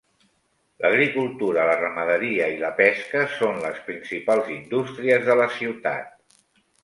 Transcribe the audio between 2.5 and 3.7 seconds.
i la pesca són